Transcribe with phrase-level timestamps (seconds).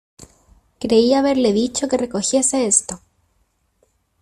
[0.79, 3.01] Creía haberle dicho que recogiese esto.